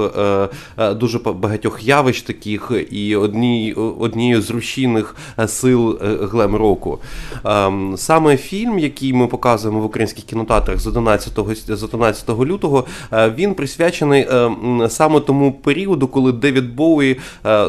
е, 0.78 0.94
дуже 0.94 1.18
багатьох 1.18 1.82
явищ 1.82 2.22
таких. 2.22 2.72
і 2.90 3.01
і 3.06 3.16
одні, 3.16 3.72
однією 3.98 4.42
з 4.42 4.50
рушійних 4.50 5.16
е, 5.38 5.48
сил 5.48 5.98
е, 6.02 6.18
глем-року. 6.22 6.98
Ем, 7.44 7.94
саме 7.96 8.36
фільм, 8.36 8.78
який 8.78 9.12
ми 9.12 9.26
показуємо 9.26 9.80
в 9.80 9.84
українських 9.84 10.24
кінотеатрах 10.24 10.80
з 10.80 10.86
11 10.86 11.32
з 11.68 11.82
11 11.82 12.28
лютого, 12.28 12.84
е, 13.12 13.30
він 13.36 13.54
присвячений 13.54 14.26
ем, 14.30 14.86
саме 14.88 15.20
тому 15.20 15.52
періоду, 15.52 16.08
коли 16.08 16.32
Девід 16.32 16.74
Боуї 16.74 17.20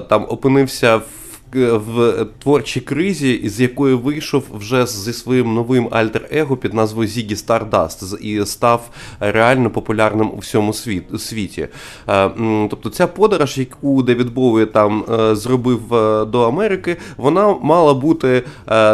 там 0.10 0.26
опинився 0.30 0.96
в 0.96 1.23
в 1.56 2.26
творчій 2.40 2.82
кризі, 2.82 3.42
з 3.50 3.62
якої 3.62 3.96
вийшов 3.96 4.44
вже 4.54 4.86
зі 4.86 5.14
своїм 5.14 5.54
новим 5.54 5.88
альтер-его 5.92 6.58
під 6.58 6.74
назвою 6.74 7.08
Зігі 7.08 7.36
Стардаст 7.36 8.22
і 8.22 8.46
став 8.46 8.90
реально 9.20 9.70
популярним 9.70 10.32
у 10.32 10.38
всьому 10.38 10.74
світі. 11.18 11.68
Е, 12.10 12.30
тобто 12.70 12.90
ця 12.90 13.08
подорож, 13.08 13.58
яку 13.58 14.04
Девід 14.04 14.34
Боуі 14.34 14.66
там 14.66 15.06
е, 15.14 15.36
зробив 15.36 15.94
е, 15.94 16.26
до 16.26 16.42
Америки, 16.42 16.98
вона 17.18 17.56
мала 17.62 17.94
бути 17.94 18.44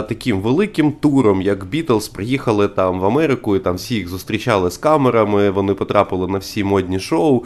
таким 0.10 0.42
великим 0.42 0.92
туром, 0.92 1.42
як 1.42 1.66
Бітлз 1.66 2.08
приїхали 2.08 2.68
там 2.68 3.00
в 3.00 3.06
Америку, 3.06 3.56
і 3.56 3.60
там 3.60 3.76
всі 3.76 3.96
їх 3.96 4.08
зустрічали 4.08 4.72
з 4.72 4.78
камерами. 4.78 5.50
Вони 5.50 5.74
потрапили 5.74 6.28
на 6.28 6.38
всі 6.38 6.64
модні 6.64 7.00
шоу. 7.00 7.44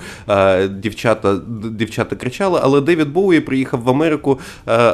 Дівчата 0.70 1.40
дівчата 1.72 2.16
кричали, 2.16 2.60
але 2.64 2.82
Девід 2.82 3.14
Боуї 3.14 3.40
приїхав 3.40 3.82
в 3.82 3.90
Америку. 3.90 4.40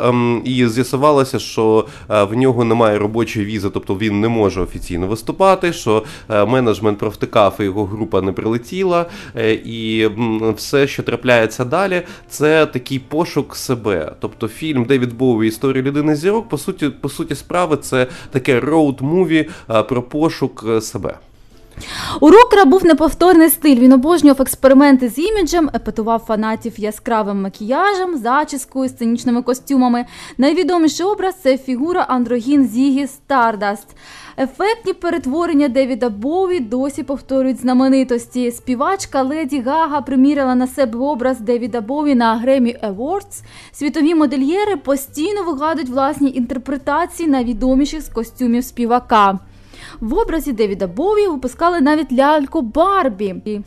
Ем, 0.10 0.42
і 0.46 0.68
з'ясувалося, 0.68 1.39
що 1.39 1.86
е, 2.10 2.24
в 2.24 2.34
нього 2.34 2.66
немає 2.66 2.98
робочої 2.98 3.46
візи, 3.46 3.70
тобто 3.70 3.96
він 3.96 4.20
не 4.20 4.28
може 4.28 4.62
офіційно 4.62 5.08
виступати. 5.08 5.74
Що 5.74 6.04
е, 6.30 6.46
менеджмент 6.46 7.00
провтикав, 7.00 7.56
і 7.60 7.63
його 7.63 7.86
група 7.86 8.22
не 8.22 8.32
прилетіла, 8.32 9.06
е, 9.36 9.54
і 9.54 10.10
все, 10.56 10.88
що 10.88 11.04
трапляється 11.04 11.66
далі, 11.66 12.01
це 12.30 12.66
такий 12.66 13.00
пошук 13.00 13.56
себе. 13.56 14.13
Тобто 14.20 14.48
фільм 14.48 14.86
Девід 14.86 15.18
Боуі 15.18 15.48
Історія 15.48 15.84
людини 15.84 16.12
з 16.12 16.15
зірок, 16.16 16.50
по 16.50 16.58
суті, 16.58 16.89
по 16.89 17.10
суті 17.10 17.36
справи, 17.36 17.78
це 17.78 18.08
таке 18.32 18.60
road 18.60 19.00
movie 19.00 19.50
про 19.84 20.01
пошук 20.01 20.66
себе. 20.82 21.18
У 22.22 22.30
рокера 22.30 22.66
був 22.66 22.86
неповторний 22.86 23.50
стиль. 23.50 23.80
Він 23.80 23.94
обожнював 23.94 24.42
експерименти 24.42 25.10
з 25.10 25.18
іміджем, 25.18 25.70
епатував 25.75 26.20
фанатів 26.20 26.80
яскравим 26.80 27.42
макіяжем, 27.42 28.18
зачіскою, 28.18 28.90
сценічними 28.90 29.42
костюмами. 29.42 30.06
Найвідоміший 30.38 31.06
образ 31.06 31.36
це 31.44 31.58
фігура 31.58 32.06
андрогін 32.10 32.68
Зігі 32.68 33.08
Стардаст. 33.08 33.88
Ефектні 34.38 34.94
перетворення 34.94 35.68
Девіда 35.68 36.10
Боуі 36.10 36.60
досі 36.60 37.04
повторюють 37.04 37.60
знаменитості. 37.60 38.52
Співачка 38.52 39.22
Леді 39.22 39.62
Гага 39.62 40.02
приміряла 40.02 40.56
на 40.56 40.68
себе 40.68 41.00
образ 41.00 41.40
Девіда 41.40 41.82
Боуі 41.82 42.16
на 42.16 42.44
Grammy 42.46 42.90
Awards. 42.90 43.44
Світові 43.72 44.16
модельєри 44.16 44.76
постійно 44.76 45.44
вигадують 45.44 45.90
власні 45.90 46.32
інтерпретації 46.32 47.30
найвідоміших 47.30 48.02
з 48.02 48.10
костюмів 48.10 48.64
співака. 48.64 49.40
В 50.00 50.13
образі 50.13 50.53
Девіда 50.53 50.88
Бові 50.88 51.27
випускали 51.27 51.81
навіть 51.81 52.13
ляльку 52.13 52.62
Барбі. 52.62 53.62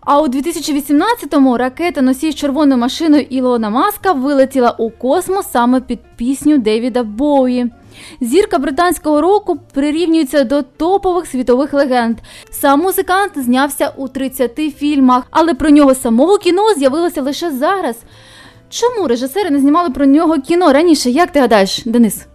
А 0.00 0.20
у 0.20 0.26
2018-му 0.26 1.56
ракета 1.56 2.02
носій 2.02 2.32
з 2.32 2.34
червоною 2.34 2.80
машиною 2.80 3.22
Ілона 3.30 3.70
Маска 3.70 4.12
вилетіла 4.12 4.70
у 4.70 4.90
космос 4.90 5.46
саме 5.52 5.80
під 5.80 5.98
пісню 6.16 6.58
Девіда 6.58 7.02
Боуї. 7.02 7.70
Зірка 8.20 8.58
британського 8.58 9.20
року 9.20 9.58
прирівнюється 9.74 10.44
до 10.44 10.62
топових 10.62 11.26
світових 11.26 11.72
легенд. 11.72 12.16
Сам 12.50 12.80
музикант 12.80 13.32
знявся 13.36 13.92
у 13.96 14.08
30 14.08 14.56
фільмах, 14.56 15.24
але 15.30 15.54
про 15.54 15.70
нього 15.70 15.94
самого 15.94 16.38
кіно 16.38 16.74
з'явилося 16.74 17.22
лише 17.22 17.50
зараз. 17.50 17.96
Чому 18.70 19.08
режисери 19.08 19.50
не 19.50 19.58
знімали 19.58 19.90
про 19.90 20.06
нього 20.06 20.40
кіно 20.40 20.72
раніше? 20.72 21.10
Як 21.10 21.32
ти 21.32 21.40
гадаєш, 21.40 21.82
Денис? 21.84 22.26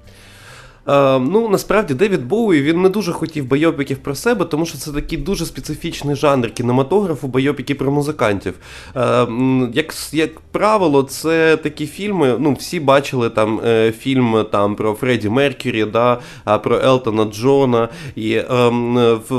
Е, 0.87 1.19
ну 1.19 1.49
насправді 1.49 1.93
Девід 1.93 2.25
Боуї 2.27 2.61
він 2.61 2.81
не 2.81 2.89
дуже 2.89 3.11
хотів 3.11 3.47
байопіків 3.47 3.97
про 3.97 4.15
себе, 4.15 4.45
тому 4.45 4.65
що 4.65 4.77
це 4.77 4.91
такий 4.91 5.17
дуже 5.17 5.45
специфічний 5.45 6.15
жанр 6.15 6.51
кінематографу, 6.51 7.27
байопіки 7.27 7.75
про 7.75 7.91
музикантів. 7.91 8.53
Е, 8.95 9.27
як 9.73 9.93
як 10.11 10.39
правило, 10.39 11.03
це 11.03 11.57
такі 11.57 11.87
фільми. 11.87 12.35
Ну, 12.39 12.53
всі 12.53 12.79
бачили 12.79 13.29
там 13.29 13.61
е, 13.65 13.91
фільм 13.91 14.45
там 14.51 14.75
про 14.75 14.93
Фредді 14.93 15.29
Меркюрі, 15.29 15.85
да, 15.85 16.19
про 16.63 16.79
Елтона 16.83 17.25
Джона. 17.25 17.89
І 18.15 18.41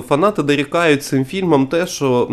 фанати 0.08 0.42
дорікають 0.42 1.04
цим 1.04 1.24
фільмам 1.24 1.66
те, 1.66 1.86
що 1.86 2.28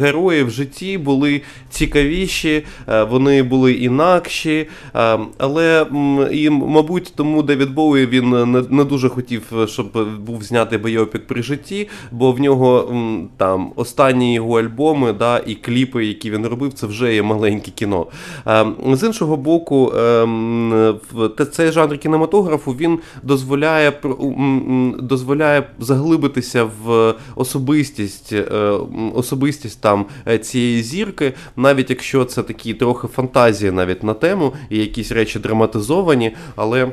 герої 0.00 0.42
в 0.42 0.50
житті 0.50 0.98
були 0.98 1.42
цікавіші, 1.70 2.64
вони 3.10 3.42
були 3.42 3.72
інакші. 3.72 4.68
Але 5.38 5.86
і, 6.32 6.50
мабуть, 6.50 7.12
тому 7.16 7.42
Девід 7.42 7.74
Боуї 7.74 8.06
він 8.06 8.35
не, 8.44 8.62
не 8.70 8.84
дуже 8.84 9.08
хотів, 9.08 9.42
щоб 9.66 10.08
був 10.20 10.42
знятий 10.42 10.78
бойопік 10.78 11.26
при 11.26 11.42
житті, 11.42 11.88
бо 12.12 12.32
в 12.32 12.40
нього 12.40 12.94
там 13.36 13.72
останні 13.76 14.34
його 14.34 14.60
альбоми 14.60 15.12
да, 15.12 15.38
і 15.46 15.54
кліпи, 15.54 16.06
які 16.06 16.30
він 16.30 16.46
робив, 16.46 16.72
це 16.72 16.86
вже 16.86 17.14
є 17.14 17.22
маленьке 17.22 17.70
кіно. 17.70 18.06
З 18.92 19.06
іншого 19.06 19.36
боку, 19.36 19.92
цей 21.52 21.72
жанр 21.72 21.98
кінематографу 21.98 22.72
він 22.72 22.98
дозволяє 23.22 23.92
дозволяє 24.98 25.66
заглибитися 25.78 26.64
в 26.84 27.14
особистість 27.36 28.32
е, 28.32 28.42
особистість 29.14 29.80
там 29.80 30.06
е, 30.28 30.38
цієї 30.38 30.82
зірки, 30.82 31.32
навіть 31.56 31.90
якщо 31.90 32.24
це 32.24 32.42
такі 32.42 32.74
трохи 32.74 33.08
фантазії 33.08 33.72
навіть 33.72 34.02
на 34.02 34.14
тему 34.14 34.52
і 34.70 34.78
якісь 34.78 35.12
речі 35.12 35.38
драматизовані, 35.38 36.36
але 36.56 36.92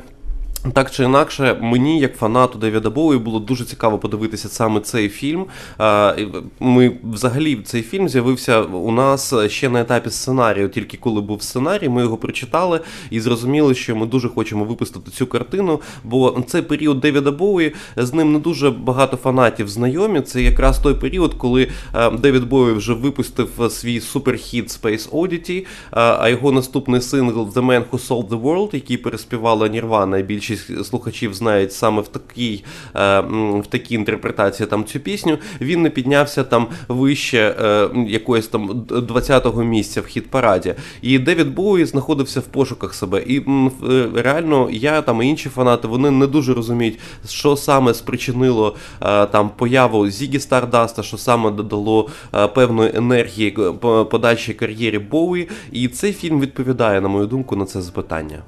Так 0.72 0.91
чи 0.91 1.03
інакше, 1.03 1.58
мені, 1.62 2.00
як 2.00 2.17
фанату 2.17 2.60
Девіда 2.60 2.89
Боуї, 2.89 3.20
було 3.20 3.39
дуже 3.39 3.65
цікаво 3.65 3.98
подивитися 4.00 4.50
саме 4.50 4.79
цей 4.79 5.10
фільм. 5.10 5.46
Ми 6.60 6.91
взагалі 7.03 7.55
цей 7.55 7.82
фільм 7.82 8.10
з'явився 8.10 8.62
у 8.62 8.91
нас 8.91 9.34
ще 9.48 9.70
на 9.70 9.82
етапі 9.82 10.10
сценарію, 10.10 10.70
тільки 10.70 10.98
коли 10.98 11.22
був 11.22 11.41
сценарій, 11.41 11.89
ми 11.89 12.01
його 12.01 12.17
прочитали 12.17 12.79
і 13.10 13.20
зрозуміли, 13.20 13.75
що 13.75 13.96
ми 13.96 14.05
дуже 14.05 14.29
хочемо 14.29 14.65
випустити 14.65 15.12
цю 15.12 15.27
картину. 15.27 15.82
Бо 16.03 16.43
цей 16.48 16.62
період 16.62 17.00
Девіда 17.00 17.32
Боуї 17.32 17.74
з 17.98 18.13
ним 18.13 18.34
не 18.34 18.39
дуже 18.39 18.70
багато 18.72 19.17
фанатів 19.17 19.67
знайомі. 19.70 20.22
Це 20.22 20.41
якраз 20.41 20.79
той 20.79 20.93
період, 20.93 21.34
коли 21.34 21.67
Девід 22.20 22.50
Боуї 22.50 22.74
вже 22.74 22.93
випустив 22.93 23.50
свій 23.70 24.00
суперхіт 24.00 24.67
Space 24.67 25.10
Oddity, 25.10 25.65
а 25.91 26.29
його 26.29 26.51
наступний 26.51 27.01
сингл 27.01 27.41
The 27.41 27.65
Man 27.65 27.84
Who 27.91 28.08
Sold 28.08 28.27
the 28.27 28.41
World, 28.41 28.70
який 28.74 28.98
переспівала 28.98 29.67
Нірвана, 29.67 30.22
більшість 30.22 30.52
більшість 30.53 30.86
слухачів 30.89 31.33
знають 31.33 31.74
саме 31.74 32.01
в 32.01 32.07
такій 32.07 32.63
е, 32.95 33.19
в 33.60 33.67
такій 33.69 33.95
інтерпретації 33.95 34.67
там 34.67 34.86
цю 34.86 35.00
пісню. 35.00 35.38
Він 35.62 35.81
не 35.81 35.89
піднявся 35.89 36.43
там 36.43 36.67
вище 36.88 37.55
е, 37.60 37.89
якоїсь 38.07 38.48
там 38.48 38.72
20-го 38.89 39.63
місця 39.63 40.01
в 40.01 40.05
хіт 40.05 40.29
параді. 40.29 40.75
І 41.01 41.19
Девід 41.19 41.55
Боуї 41.55 41.86
знаходився 41.86 42.39
в 42.39 42.43
пошуках 42.43 42.93
себе. 42.93 43.24
І 43.27 43.39
е, 43.39 44.07
реально 44.15 44.69
я 44.72 45.01
там 45.01 45.22
і 45.22 45.27
інші 45.27 45.50
фанати 45.50 45.88
вони 45.88 46.12
не 46.12 46.27
дуже 46.27 46.53
розуміють, 46.53 47.00
що 47.27 47.55
саме 47.55 47.93
спричинило 47.93 48.75
там 49.31 49.50
появу 49.55 50.10
Зігі 50.10 50.39
Стардаста, 50.39 51.03
що 51.03 51.17
саме 51.17 51.51
додало 51.51 52.10
певної 52.55 52.91
енергії 52.95 53.57
подальшій 54.12 54.53
кар'єрі 54.53 55.00
Боуї. 55.00 55.50
І 55.72 55.88
цей 55.88 56.13
фільм 56.13 56.39
відповідає, 56.39 57.01
на 57.01 57.07
мою 57.07 57.27
думку, 57.27 57.55
на 57.55 57.65
це 57.65 57.81
запитання. 57.81 58.43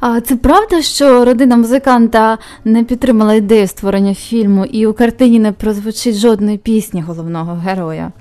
А 0.00 0.20
це 0.20 0.36
правда, 0.36 0.82
що 0.82 1.24
родина 1.24 1.56
музиканта 1.56 2.38
не 2.64 2.84
підтримала 2.84 3.34
ідею 3.34 3.66
створення 3.66 4.14
фільму, 4.14 4.64
і 4.64 4.86
у 4.86 4.92
картині 4.92 5.38
не 5.38 5.52
прозвучить 5.52 6.16
жодної 6.16 6.58
пісні 6.58 7.02
головного 7.02 7.54
героя? 7.54 8.12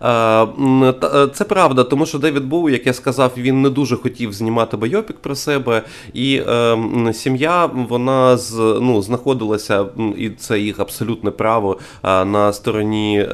Е, 0.00 0.08
е, 0.08 1.28
це 1.32 1.44
правда, 1.44 1.84
тому 1.84 2.06
що 2.06 2.18
Девід 2.18 2.44
Боуї, 2.44 2.68
як 2.68 2.86
я 2.86 2.92
сказав, 2.92 3.32
він 3.36 3.62
не 3.62 3.70
дуже 3.70 3.96
хотів 3.96 4.32
знімати 4.32 4.76
байопік 4.76 5.16
про 5.16 5.34
себе, 5.34 5.82
і 6.14 6.36
е, 6.36 6.78
сім'я 7.12 7.66
вона 7.66 8.36
з 8.36 8.78
ну 8.80 9.02
знаходилася, 9.02 9.84
і 10.16 10.30
це 10.30 10.58
їх 10.58 10.80
абсолютне 10.80 11.30
право 11.30 11.78
на 12.02 12.52
стороні 12.52 13.26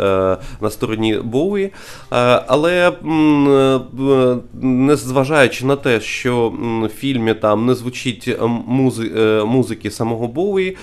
на 0.60 0.70
стороні 0.70 1.18
Боуї. 1.24 1.72
Але 2.46 2.92
не 4.62 4.96
зважаючи 4.96 5.66
на 5.66 5.76
те, 5.76 6.00
що 6.00 6.52
в 6.82 6.88
фільмі 6.88 7.34
там 7.34 7.66
не 7.66 7.74
звучить 7.74 8.38
музи, 8.66 9.10
музики 9.46 9.90
самого 9.90 10.28
Боуї, 10.28 10.76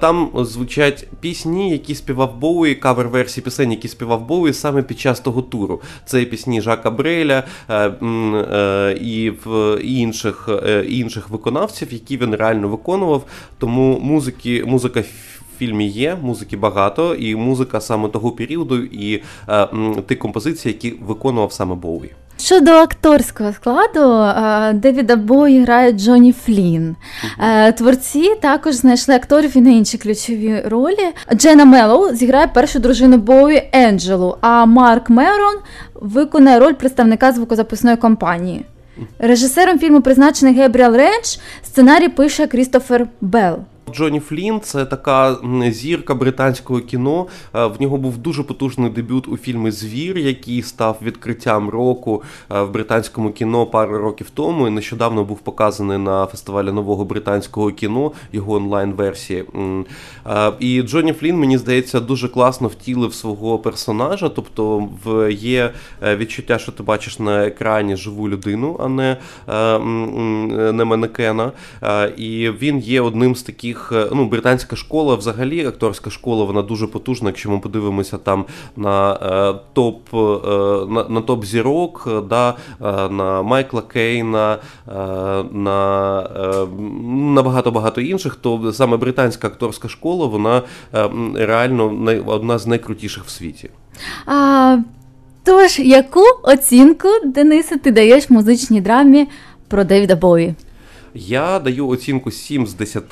там 0.00 0.30
звучать 0.34 1.08
пісні, 1.20 1.70
які 1.70 1.94
співав 1.94 2.38
Боуї, 2.38 2.74
кавер-версії 2.74 3.44
пісень, 3.44 3.70
які 3.70 3.88
співав 3.88 4.26
Боуї 4.26 4.52
саме 4.52 4.82
під 4.82 5.00
час 5.00 5.20
того 5.24 5.42
туру. 5.42 5.80
Це 6.04 6.24
пісні 6.24 6.60
Жака 6.60 6.90
Бреля 6.90 7.42
е, 7.68 7.74
е, 7.74 8.98
і 9.00 9.30
в 9.44 9.78
інших 9.82 10.48
е, 10.66 10.84
інших 10.88 11.30
виконавців, 11.30 11.92
які 11.92 12.16
він 12.16 12.34
реально 12.34 12.68
виконував. 12.68 13.24
Тому 13.58 13.98
музики, 14.00 14.64
музика 14.66 15.00
в 15.00 15.58
фільмі 15.58 15.88
є, 15.88 16.16
музики 16.22 16.56
багато, 16.56 17.14
і 17.14 17.36
музика 17.36 17.80
саме 17.80 18.08
того 18.08 18.32
періоду, 18.32 18.76
і 18.82 19.22
ті 20.08 20.14
композиції, 20.14 20.72
які 20.74 20.96
виконував 21.06 21.52
саме 21.52 21.74
Боуі. 21.74 22.10
Щодо 22.38 22.70
акторського 22.70 23.52
складу, 23.52 24.32
Девіда 24.78 25.16
Бой 25.16 25.60
грає 25.62 25.92
Джоні 25.92 26.32
Флін. 26.32 26.96
Творці 27.78 28.30
також 28.42 28.74
знайшли 28.74 29.14
акторів 29.14 29.56
і 29.56 29.60
на 29.60 29.70
інші 29.70 29.98
ключові 29.98 30.62
ролі. 30.66 31.08
Джена 31.34 31.64
Меллоу 31.64 32.14
зіграє 32.14 32.46
першу 32.46 32.78
дружину 32.78 33.16
Бої 33.16 33.68
Енджелу, 33.72 34.36
а 34.40 34.66
Марк 34.66 35.10
Мерон 35.10 35.54
виконає 35.94 36.58
роль 36.58 36.72
представника 36.72 37.32
звукозаписної 37.32 37.96
компанії. 37.96 38.64
Режисером 39.18 39.78
фільму 39.78 40.00
призначений 40.00 40.54
Гебріал 40.54 40.94
Ренч, 40.96 41.38
сценарій 41.74 42.08
пише 42.08 42.46
Крістофер 42.46 43.08
Белл. 43.20 43.64
Джоні 43.92 44.20
Флін 44.20 44.60
це 44.60 44.84
така 44.84 45.36
зірка 45.70 46.14
британського 46.14 46.80
кіно. 46.80 47.26
Е, 47.54 47.66
в 47.66 47.80
нього 47.80 47.96
був 47.96 48.18
дуже 48.18 48.42
потужний 48.42 48.90
дебют 48.90 49.28
у 49.28 49.36
фільмі 49.36 49.70
Звір, 49.70 50.18
який 50.18 50.62
став 50.62 50.98
відкриттям 51.02 51.70
року 51.70 52.22
е, 52.52 52.62
в 52.62 52.70
британському 52.70 53.32
кіно 53.32 53.66
пару 53.66 53.98
років 53.98 54.30
тому. 54.30 54.68
і 54.68 54.70
Нещодавно 54.70 55.24
був 55.24 55.38
показаний 55.38 55.98
на 55.98 56.26
фестивалі 56.26 56.72
нового 56.72 57.04
британського 57.04 57.70
кіно, 57.70 58.12
його 58.32 58.52
онлайн-версії. 58.52 59.44
Е, 60.26 60.52
і 60.60 60.82
Джоні 60.82 61.12
Флін, 61.12 61.36
мені 61.36 61.58
здається, 61.58 62.00
дуже 62.00 62.28
класно 62.28 62.68
втілив 62.68 63.14
свого 63.14 63.58
персонажа. 63.58 64.28
Тобто 64.28 64.88
в 65.04 65.32
є 65.32 65.70
відчуття, 66.02 66.58
що 66.58 66.72
ти 66.72 66.82
бачиш 66.82 67.18
на 67.18 67.46
екрані 67.46 67.96
живу 67.96 68.28
людину, 68.28 68.76
а 68.80 68.88
не 68.88 69.16
не 70.72 70.84
манекена. 70.84 71.52
І 72.16 72.50
він 72.50 72.78
є 72.78 73.00
одним 73.00 73.36
з 73.36 73.42
таких 73.42 73.92
е, 73.94 74.06
ну, 74.12 74.28
британська 74.28 74.76
школа, 74.76 75.14
взагалі, 75.14 75.66
акторська 75.66 76.10
школа, 76.10 76.44
вона 76.44 76.62
дуже 76.62 76.86
потужна. 76.86 77.28
Якщо 77.28 77.50
ми 77.50 77.58
подивимося 77.58 78.18
там 78.18 78.44
на 78.76 79.12
е, 79.12 79.60
топ 79.72 80.14
е, 80.14 80.16
на, 80.92 81.08
на 81.08 81.20
топ 81.20 81.44
зірок, 81.44 82.08
да, 82.28 82.54
на 83.10 83.42
Майкла 83.42 83.82
Кейна, 83.82 84.58
на 85.52 85.84
на 87.34 87.42
багато 87.42 87.70
багато 87.70 88.00
інших, 88.00 88.34
то 88.34 88.72
саме 88.72 88.96
британська 88.96 89.48
акторська 89.48 89.88
школа, 89.88 90.26
вона 90.26 90.62
реально 91.34 92.08
одна 92.26 92.58
з 92.58 92.66
найкрутіших 92.66 93.24
в 93.24 93.28
світі. 93.28 93.70
А, 94.26 94.78
Тож, 95.44 95.78
яку 95.78 96.22
оцінку 96.42 97.08
Денисе 97.24 97.76
ти 97.76 97.92
даєш 97.92 98.30
музичній 98.30 98.80
драмі 98.80 99.28
про 99.68 99.84
Девіда 99.84 100.16
Бої? 100.16 100.54
Я 101.14 101.58
даю 101.58 101.88
оцінку 101.88 102.30
7 102.30 102.66
з 102.66 102.74
10, 102.74 103.04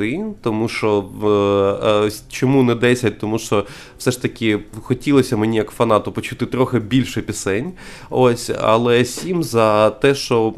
тому 0.42 0.68
що 0.68 1.04
е, 2.06 2.10
чому 2.28 2.62
не 2.62 2.74
10? 2.74 3.18
Тому 3.18 3.38
що 3.38 3.66
все 3.98 4.10
ж 4.10 4.22
таки 4.22 4.58
хотілося 4.82 5.36
мені 5.36 5.56
як 5.56 5.70
фанату 5.70 6.12
почути 6.12 6.46
трохи 6.46 6.78
більше 6.78 7.22
пісень. 7.22 7.72
Ось, 8.10 8.50
але 8.60 9.04
7 9.04 9.42
за 9.42 9.90
те, 9.90 10.14
що 10.14 10.54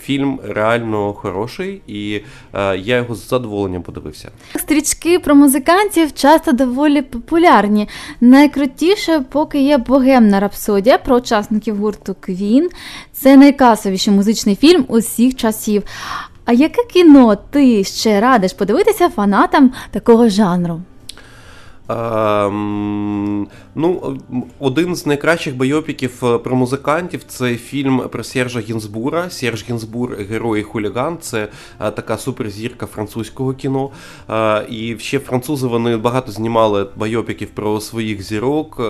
фільм 0.00 0.38
реально 0.44 1.12
хороший, 1.12 1.82
і 1.86 2.20
е, 2.54 2.76
я 2.78 2.96
його 2.96 3.14
з 3.14 3.28
задоволенням 3.28 3.82
подивився. 3.82 4.30
Стрічки 4.56 5.18
про 5.18 5.34
музикантів 5.34 6.12
часто 6.14 6.52
доволі 6.52 7.02
популярні. 7.02 7.88
Найкрутіше, 8.20 9.24
поки 9.30 9.62
є 9.62 9.78
богемна 9.78 10.40
рапсодія 10.40 10.98
про 10.98 11.16
учасників 11.16 11.76
гурту 11.76 12.16
Квін. 12.20 12.70
Це 13.22 13.36
найкасовіший 13.36 14.14
музичний 14.14 14.56
фільм 14.56 14.84
усіх 14.88 15.34
часів. 15.34 15.82
А 16.44 16.52
яке 16.52 16.84
кіно 16.92 17.36
ти 17.36 17.84
ще 17.84 18.20
радиш 18.20 18.52
подивитися 18.52 19.08
фанатам 19.08 19.72
такого 19.90 20.28
жанру? 20.28 20.82
Ем, 21.90 23.46
ну, 23.74 24.18
Один 24.58 24.96
з 24.96 25.06
найкращих 25.06 25.56
байопіків 25.56 26.22
е, 26.22 26.38
про 26.38 26.56
музикантів 26.56 27.24
це 27.26 27.56
фільм 27.56 28.02
про 28.10 28.24
Сержа 28.24 28.60
Гінзбура. 28.60 29.30
Серж 29.30 29.64
Гінзбур, 29.70 30.16
герой 30.30 30.60
і 30.60 30.62
хуліган. 30.62 31.18
Це 31.20 31.48
е, 31.80 31.90
така 31.90 32.18
суперзірка 32.18 32.86
французького 32.86 33.54
кіно. 33.54 33.90
Е, 34.30 34.66
і 34.70 34.96
ще 34.98 35.18
французи 35.18 35.66
вони 35.66 35.96
багато 35.96 36.32
знімали 36.32 36.86
байопіків 36.96 37.48
про 37.48 37.80
своїх 37.80 38.22
зірок. 38.22 38.80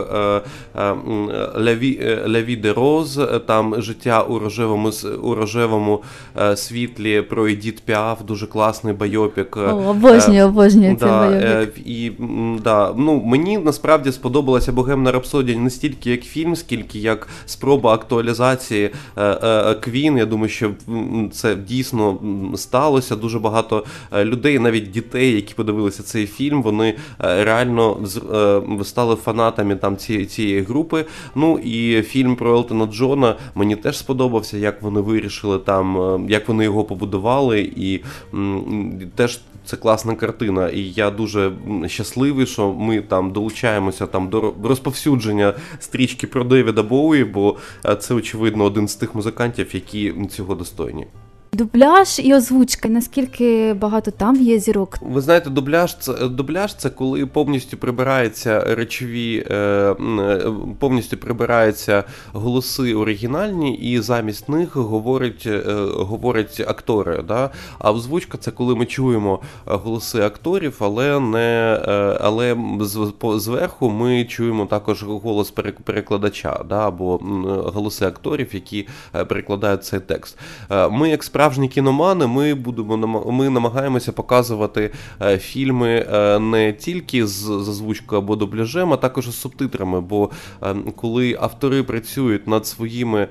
La 2.27 2.39
Vie 2.39 2.57
en 2.63 2.73
Rose, 2.73 3.21
там 3.47 3.83
життя 3.83 4.23
у 4.23 4.39
рожевому 4.39 4.91
у 5.23 5.35
рожевому 5.35 6.03
світлі 6.55 7.23
про 7.23 7.47
Едіт 7.47 7.83
Піаф, 7.83 8.25
дуже 8.25 8.47
класний 8.47 8.95
байопік. 8.95 9.57
О, 9.57 9.61
Обожнюю, 9.91 10.47
обожнюю 10.47 10.97
цей 10.97 11.09
байопік. 11.09 11.87
І, 11.87 12.13
да, 12.65 12.90
ну 12.97 13.23
мені 13.25 13.59
насправді 13.59 14.13
сподобалася 14.13 14.73
Богемна 14.73 15.13
Рапсодія 15.13 15.59
не 15.59 15.71
стільки 15.71 16.11
як 16.11 16.23
фільм, 16.23 16.57
скільки 16.57 16.99
як 16.99 17.29
спроба 17.47 17.95
актуалізації 17.95 18.91
е, 19.17 19.23
е, 19.25 19.75
Квін. 19.75 20.19
Я 20.19 20.27
думаю, 20.27 20.49
що 20.49 20.71
це 21.33 21.55
дійсно 21.55 22.19
сталося. 22.57 23.17
Дуже 23.17 23.39
багато 23.39 23.85
е, 24.13 24.25
людей, 24.25 24.59
навіть 24.59 24.91
дітей, 24.91 25.35
які 25.35 25.55
подивилися 25.55 26.03
цей 26.03 26.27
фільм, 26.27 26.63
вони 26.63 26.97
реально 27.19 27.99
стали 28.85 29.17
фанатами 29.17 29.77
там 29.77 29.97
цієї 29.97 30.27
цієї 30.27 30.61
групи. 30.61 31.05
Ну 31.35 31.59
і 31.59 32.03
фільм 32.03 32.37
про 32.37 32.53
Елтона 32.53 32.87
Джона 32.87 33.37
мені 33.55 33.77
теж 33.77 33.99
сподобався, 33.99 34.59
як 34.59 34.83
вони 34.83 35.01
вирішили 35.01 35.59
там, 35.59 36.27
як 36.31 36.49
вони 36.49 36.65
його 36.65 36.85
побудували, 36.85 37.61
і 37.77 38.01
теж 39.15 39.41
це 39.65 39.77
класна 39.77 40.15
картина. 40.15 40.69
І 40.69 40.81
я 40.83 41.11
дуже 41.11 41.53
щасливий, 41.87 42.47
що 42.47 42.73
ми 42.73 43.01
там 43.01 43.33
долучаємося 43.33 44.07
там 44.07 44.29
до 44.29 44.55
розповсюдження 44.63 45.55
стрічки 45.79 46.27
про 46.27 46.45
Девіда 46.45 46.83
Боуї, 46.83 47.25
бо 47.25 47.57
е, 47.87 47.97
це 47.97 48.15
очевидно 48.15 48.65
один 48.65 48.89
з 48.89 48.97
тих 48.97 49.15
музикантів, 49.15 49.75
які 49.75 50.15
цього 50.31 50.55
достойні. 50.55 51.07
Дубляж 51.61 52.19
і 52.19 52.35
озвучка. 52.35 52.89
Наскільки 52.89 53.75
багато 53.75 54.11
там 54.11 54.37
є 54.37 54.59
зірок? 54.59 54.99
Ви 55.03 55.21
знаєте, 55.21 55.51
дубляж 55.51 55.97
це 55.97 56.13
дубляж 56.29 56.75
це 56.75 56.91
коли 56.91 57.27
повністю 57.27 57.77
прибираються 57.77 58.61
речові, 58.61 59.47
е, 59.51 59.55
е, 59.57 59.97
повністю 60.79 61.17
прибираються 61.17 62.05
голоси 62.33 62.95
оригінальні, 62.95 63.77
і 63.77 64.01
замість 64.01 64.49
них 64.49 64.77
говорять 64.77 65.43
е, 65.47 65.63
говорять 65.97 66.61
актори. 66.69 67.25
Да? 67.29 67.51
А 67.79 67.93
озвучка 67.93 68.39
це 68.39 68.51
коли 68.51 68.75
ми 68.75 68.87
чуємо 68.87 69.41
голоси 69.65 70.21
акторів, 70.21 70.77
але 70.81 71.21
не 71.21 71.81
але 72.21 72.57
зверху 73.23 73.91
ми 73.91 74.25
чуємо 74.25 74.67
також 74.67 75.03
голос 75.03 75.51
перекладача, 75.85 76.65
да? 76.69 76.89
або 76.89 77.17
голоси 77.75 78.07
акторів, 78.07 78.49
які 78.53 78.89
перекладають 79.29 79.85
цей 79.85 80.01
текст. 80.01 80.39
Ми, 80.91 81.11
як 81.11 81.23
справжні 81.51 81.69
кіномани, 81.69 82.27
ми 82.27 82.55
будемо 82.55 83.25
ми 83.33 83.51
намагаємося 83.51 84.13
показувати 84.13 84.91
е, 85.23 85.39
фільми 85.39 86.07
е, 86.13 86.39
не 86.39 86.73
тільки 86.73 87.27
з 87.27 87.37
зазвучкою 87.43 88.21
або 88.21 88.37
дубляжем, 88.37 88.93
а 88.93 88.97
також 88.97 89.29
з 89.29 89.41
субтитрами. 89.41 90.01
Бо 90.01 90.31
е, 90.63 90.75
коли 90.97 91.37
автори 91.41 91.83
працюють 91.83 92.47
над 92.47 92.67
своїми 92.67 93.29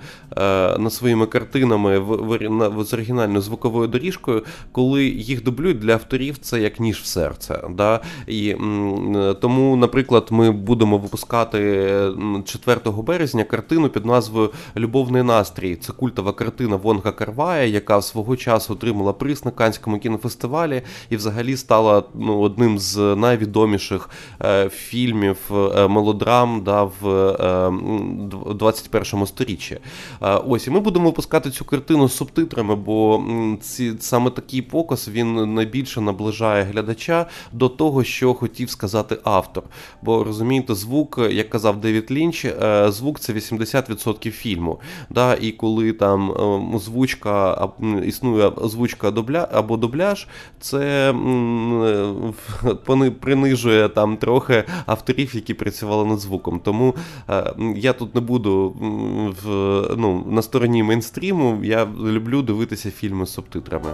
над 0.79 0.93
своїми 0.93 1.25
картинами 1.25 1.99
в 1.99 2.83
з 2.83 2.93
оригінальною 2.93 3.41
звуковою 3.41 3.87
доріжкою, 3.87 4.43
коли 4.71 5.05
їх 5.05 5.43
дублюють 5.43 5.79
для 5.79 5.93
авторів, 5.93 6.37
це 6.37 6.61
як 6.61 6.79
ніж 6.79 7.01
в 7.01 7.05
серце. 7.05 7.61
Да? 7.69 7.99
І 8.27 8.55
тому, 9.41 9.75
наприклад, 9.75 10.27
ми 10.29 10.51
будемо 10.51 10.97
випускати 10.97 11.59
4 12.45 12.79
березня 12.85 13.43
картину 13.43 13.89
під 13.89 14.05
назвою 14.05 14.49
Любовний 14.77 15.23
настрій. 15.23 15.75
Це 15.75 15.93
культова 15.93 16.33
картина 16.33 16.75
Вонга 16.75 17.11
Карвая, 17.11 17.65
яка 17.65 17.98
свого 18.01 18.35
часу 18.35 18.73
отримала 18.73 19.13
приз 19.13 19.45
на 19.45 19.51
Канському 19.51 19.99
кінофестивалі 19.99 20.81
і 21.09 21.15
взагалі 21.15 21.57
стала 21.57 22.03
ну, 22.15 22.39
одним 22.39 22.79
з 22.79 23.15
найвідоміших 23.15 24.09
е, 24.41 24.69
фільмів 24.69 25.37
е, 25.51 25.87
мелодрам 25.87 26.61
да, 26.63 26.83
в 26.83 27.09
е, 27.09 28.53
21 28.53 29.25
сторіччі. 29.25 29.77
Е, 30.21 30.35
ось 30.47 30.67
і 30.67 30.69
ми 30.69 30.79
будемо 30.79 31.05
випускати 31.05 31.49
цю 31.49 31.65
картину 31.65 32.07
з 32.09 32.15
субтитрами, 32.15 32.75
бо 32.75 33.23
ці 33.61 33.93
саме 33.99 34.29
такий 34.29 34.61
показ 34.61 35.09
він 35.09 35.53
найбільше 35.53 36.01
наближає 36.01 36.63
глядача 36.63 37.25
до 37.51 37.69
того, 37.69 38.03
що 38.03 38.33
хотів 38.33 38.69
сказати 38.69 39.17
автор. 39.23 39.63
Бо 40.01 40.23
розумієте, 40.23 40.75
звук, 40.75 41.19
як 41.31 41.49
казав 41.49 41.81
Девід 41.81 42.11
Лінч, 42.11 42.45
е, 42.45 42.85
звук 42.91 43.19
це 43.19 43.33
80% 43.33 44.31
фільму. 44.31 44.79
Да, 45.09 45.37
І 45.41 45.51
коли 45.51 45.93
там 45.93 46.31
е, 46.31 46.33
озвучка 46.75 47.69
існує 47.97 48.47
озвучка 48.47 49.11
дубля 49.11 49.47
або 49.51 49.77
дубляж, 49.77 50.27
це 50.59 51.13
принижує 53.19 53.89
там 53.89 54.17
трохи 54.17 54.63
авторів, 54.85 55.35
які 55.35 55.53
працювали 55.53 56.05
над 56.05 56.19
звуком. 56.19 56.59
Тому 56.63 56.95
е, 57.29 57.53
я 57.75 57.93
тут 57.93 58.15
не 58.15 58.21
буду 58.21 58.69
в, 59.43 59.47
ну, 59.97 60.25
на 60.29 60.41
стороні 60.41 60.83
мейнстріму. 60.83 61.59
Я 61.63 61.85
люблю 61.85 62.41
дивитися 62.41 62.91
фільми 62.91 63.25
з 63.25 63.33
субтитрами. 63.33 63.89